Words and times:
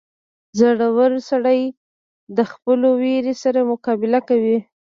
•زړور 0.59 1.11
سړی 1.29 1.61
د 2.37 2.39
خپلو 2.51 2.87
وېرې 3.01 3.33
سره 3.43 3.59
مقابله 3.71 4.19
کوي. 4.29 4.57